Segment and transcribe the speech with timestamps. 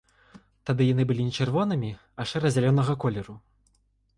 [0.69, 1.91] Тады яны былі не чырвонымі,
[2.23, 3.37] а шэра-зялёнага колеру.